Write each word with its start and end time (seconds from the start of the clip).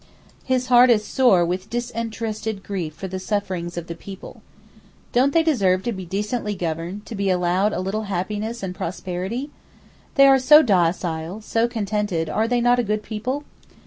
His 0.43 0.65
heart 0.65 0.89
is 0.89 1.05
sore 1.05 1.45
with 1.45 1.69
disinterested 1.69 2.63
grief 2.63 2.95
for 2.95 3.07
the 3.07 3.19
sufferings 3.19 3.77
of 3.77 3.85
the 3.85 3.93
people. 3.93 4.41
'Don't 5.11 5.31
they 5.31 5.43
deserve 5.43 5.83
to 5.83 5.91
be 5.91 6.05
decently 6.07 6.55
governed, 6.55 7.05
to 7.05 7.13
be 7.13 7.29
allowed 7.29 7.71
a 7.71 7.79
little 7.79 8.05
happiness 8.09 8.63
and 8.63 8.73
prosperity? 8.73 9.51
They 10.15 10.25
are 10.25 10.39
so 10.39 10.63
docile, 10.63 11.39
so 11.41 11.67
contented; 11.67 12.31
are 12.31 12.47
they 12.47 12.61
not 12.61 12.79
a 12.79 12.83
good 12.83 13.03
people? 13.03 13.43